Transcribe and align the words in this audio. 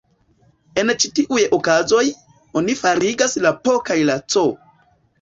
En 0.83 0.89
ĉi 1.03 1.11
tiuj 1.19 1.43
okazoj, 1.59 2.01
oni 2.63 2.79
forigas 2.83 3.41
la 3.47 3.55
"P" 3.63 3.79
kaj 3.91 4.03
la 4.13 4.21
"C". 4.37 4.51